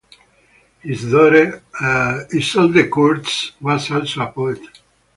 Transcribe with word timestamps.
His 0.79 1.11
daughter, 1.11 1.61
Isolde 1.79 2.89
Kurz, 2.89 3.51
was 3.61 3.91
also 3.91 4.21
a 4.23 4.31
poet. 4.31 4.61